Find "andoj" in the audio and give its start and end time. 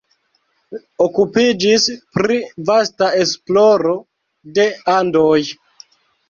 4.97-5.37